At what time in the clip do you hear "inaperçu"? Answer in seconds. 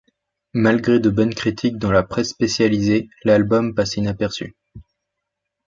3.97-4.55